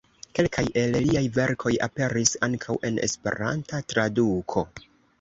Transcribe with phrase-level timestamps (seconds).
[0.37, 4.69] Kelkaj el liaj verkoj aperis ankaŭ en Esperanta traduko.